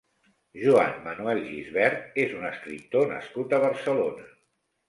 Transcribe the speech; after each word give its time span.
Joan 0.61 0.95
Manuel 1.07 1.41
Gisbert 1.51 2.17
és 2.25 2.35
un 2.39 2.49
escriptor 2.53 3.07
nascut 3.15 3.55
a 3.55 3.61
Barcelona. 3.67 4.31